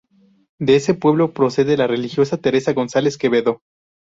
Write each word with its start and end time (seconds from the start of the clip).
De 0.57 0.75
este 0.75 0.95
pueblo 0.95 1.31
procede 1.31 1.77
la 1.77 1.85
religiosa 1.85 2.35
Teresa 2.37 2.73
González 2.73 3.19
Quevedo. 3.19 3.61